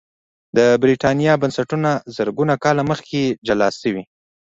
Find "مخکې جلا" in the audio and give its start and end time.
2.91-3.69